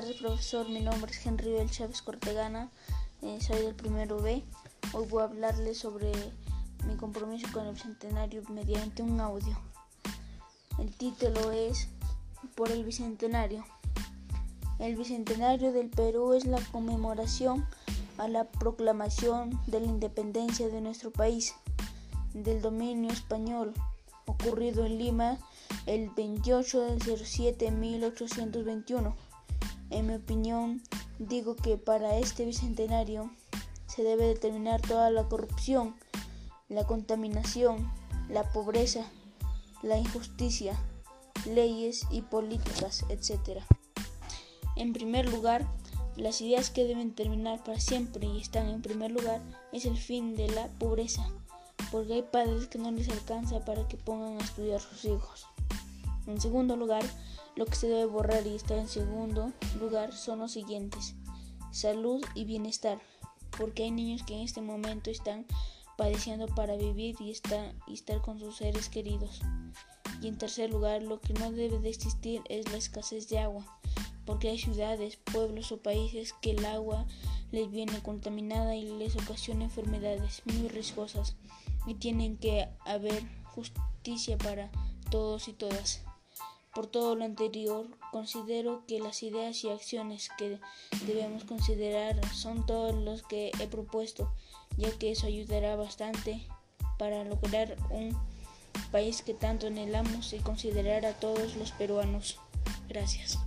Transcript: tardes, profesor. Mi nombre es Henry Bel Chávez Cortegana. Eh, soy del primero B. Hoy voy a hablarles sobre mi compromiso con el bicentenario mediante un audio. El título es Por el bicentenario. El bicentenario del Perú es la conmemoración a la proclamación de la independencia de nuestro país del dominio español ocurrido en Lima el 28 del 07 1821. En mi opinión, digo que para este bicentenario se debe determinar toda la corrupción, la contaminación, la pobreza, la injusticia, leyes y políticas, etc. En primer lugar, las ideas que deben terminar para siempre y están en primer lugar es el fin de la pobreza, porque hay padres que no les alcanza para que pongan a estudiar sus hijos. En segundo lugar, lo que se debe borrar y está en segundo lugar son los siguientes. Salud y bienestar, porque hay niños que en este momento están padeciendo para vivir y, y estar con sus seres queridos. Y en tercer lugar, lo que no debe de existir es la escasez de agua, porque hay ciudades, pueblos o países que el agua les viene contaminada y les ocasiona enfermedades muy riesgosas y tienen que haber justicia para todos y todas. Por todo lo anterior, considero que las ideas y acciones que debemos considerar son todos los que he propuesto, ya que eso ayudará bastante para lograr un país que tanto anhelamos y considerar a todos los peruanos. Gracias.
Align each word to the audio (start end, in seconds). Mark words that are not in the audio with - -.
tardes, 0.00 0.16
profesor. 0.16 0.68
Mi 0.68 0.80
nombre 0.80 1.12
es 1.12 1.24
Henry 1.24 1.52
Bel 1.52 1.70
Chávez 1.70 2.02
Cortegana. 2.02 2.68
Eh, 3.22 3.38
soy 3.40 3.62
del 3.62 3.76
primero 3.76 4.20
B. 4.20 4.42
Hoy 4.92 5.06
voy 5.06 5.22
a 5.22 5.26
hablarles 5.26 5.78
sobre 5.78 6.10
mi 6.84 6.96
compromiso 6.96 7.46
con 7.52 7.64
el 7.68 7.74
bicentenario 7.74 8.42
mediante 8.50 9.04
un 9.04 9.20
audio. 9.20 9.56
El 10.80 10.90
título 10.96 11.52
es 11.52 11.86
Por 12.56 12.72
el 12.72 12.82
bicentenario. 12.82 13.64
El 14.80 14.96
bicentenario 14.96 15.70
del 15.70 15.90
Perú 15.90 16.32
es 16.32 16.44
la 16.44 16.60
conmemoración 16.72 17.64
a 18.18 18.26
la 18.26 18.48
proclamación 18.50 19.60
de 19.68 19.78
la 19.78 19.86
independencia 19.86 20.66
de 20.66 20.80
nuestro 20.80 21.12
país 21.12 21.54
del 22.32 22.60
dominio 22.60 23.12
español 23.12 23.72
ocurrido 24.26 24.86
en 24.86 24.98
Lima 24.98 25.38
el 25.86 26.10
28 26.10 26.80
del 26.80 27.00
07 27.00 27.70
1821. 27.70 29.33
En 29.90 30.06
mi 30.06 30.14
opinión, 30.14 30.82
digo 31.18 31.56
que 31.56 31.76
para 31.76 32.18
este 32.18 32.44
bicentenario 32.44 33.30
se 33.86 34.02
debe 34.02 34.26
determinar 34.26 34.80
toda 34.80 35.10
la 35.10 35.28
corrupción, 35.28 35.94
la 36.68 36.84
contaminación, 36.84 37.90
la 38.28 38.50
pobreza, 38.52 39.04
la 39.82 39.98
injusticia, 39.98 40.76
leyes 41.46 42.06
y 42.10 42.22
políticas, 42.22 43.04
etc. 43.08 43.62
En 44.76 44.92
primer 44.92 45.30
lugar, 45.30 45.66
las 46.16 46.40
ideas 46.40 46.70
que 46.70 46.84
deben 46.84 47.14
terminar 47.14 47.62
para 47.62 47.80
siempre 47.80 48.26
y 48.26 48.40
están 48.40 48.68
en 48.68 48.82
primer 48.82 49.10
lugar 49.10 49.40
es 49.72 49.84
el 49.84 49.96
fin 49.96 50.34
de 50.36 50.48
la 50.48 50.68
pobreza, 50.78 51.28
porque 51.90 52.14
hay 52.14 52.22
padres 52.22 52.66
que 52.66 52.78
no 52.78 52.90
les 52.90 53.08
alcanza 53.08 53.64
para 53.64 53.86
que 53.88 53.96
pongan 53.96 54.38
a 54.38 54.44
estudiar 54.44 54.80
sus 54.80 55.04
hijos. 55.04 55.46
En 56.26 56.40
segundo 56.40 56.76
lugar, 56.76 57.04
lo 57.56 57.66
que 57.66 57.76
se 57.76 57.88
debe 57.88 58.06
borrar 58.06 58.46
y 58.46 58.54
está 58.54 58.76
en 58.76 58.88
segundo 58.88 59.52
lugar 59.78 60.12
son 60.12 60.40
los 60.40 60.52
siguientes. 60.52 61.14
Salud 61.70 62.24
y 62.34 62.44
bienestar, 62.44 62.98
porque 63.58 63.84
hay 63.84 63.90
niños 63.90 64.22
que 64.22 64.34
en 64.34 64.40
este 64.40 64.60
momento 64.60 65.10
están 65.10 65.46
padeciendo 65.96 66.46
para 66.46 66.76
vivir 66.76 67.16
y, 67.20 67.32
y 67.86 67.94
estar 67.94 68.20
con 68.22 68.38
sus 68.38 68.56
seres 68.56 68.88
queridos. 68.88 69.42
Y 70.20 70.28
en 70.28 70.38
tercer 70.38 70.70
lugar, 70.70 71.02
lo 71.02 71.20
que 71.20 71.34
no 71.34 71.52
debe 71.52 71.78
de 71.78 71.90
existir 71.90 72.42
es 72.48 72.70
la 72.70 72.78
escasez 72.78 73.28
de 73.28 73.38
agua, 73.38 73.64
porque 74.24 74.48
hay 74.48 74.58
ciudades, 74.58 75.16
pueblos 75.16 75.70
o 75.72 75.78
países 75.78 76.32
que 76.40 76.52
el 76.52 76.64
agua 76.64 77.06
les 77.52 77.70
viene 77.70 78.02
contaminada 78.02 78.74
y 78.74 78.84
les 78.98 79.14
ocasiona 79.16 79.64
enfermedades 79.64 80.42
muy 80.46 80.68
riesgosas 80.68 81.36
y 81.86 81.94
tienen 81.94 82.36
que 82.36 82.68
haber 82.84 83.22
justicia 83.44 84.38
para 84.38 84.70
todos 85.10 85.48
y 85.48 85.52
todas. 85.52 86.02
Por 86.74 86.86
todo 86.86 87.14
lo 87.14 87.24
anterior, 87.24 87.86
considero 88.10 88.84
que 88.86 88.98
las 88.98 89.22
ideas 89.22 89.62
y 89.62 89.70
acciones 89.70 90.28
que 90.36 90.58
debemos 91.06 91.44
considerar 91.44 92.20
son 92.34 92.66
todos 92.66 92.94
los 92.94 93.22
que 93.22 93.52
he 93.60 93.66
propuesto, 93.68 94.32
ya 94.76 94.90
que 94.98 95.12
eso 95.12 95.26
ayudará 95.26 95.76
bastante 95.76 96.46
para 96.98 97.24
lograr 97.24 97.76
un 97.90 98.16
país 98.90 99.22
que 99.22 99.34
tanto 99.34 99.68
anhelamos 99.68 100.32
y 100.32 100.38
considerar 100.38 101.06
a 101.06 101.14
todos 101.14 101.56
los 101.56 101.72
peruanos. 101.72 102.38
Gracias. 102.88 103.38